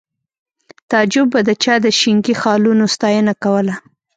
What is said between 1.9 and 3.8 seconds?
شینکي خالونو ستاینه کوله